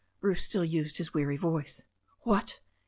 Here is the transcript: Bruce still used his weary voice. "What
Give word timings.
Bruce 0.19 0.41
still 0.41 0.65
used 0.65 0.97
his 0.97 1.13
weary 1.13 1.37
voice. 1.37 1.83
"What 2.21 2.59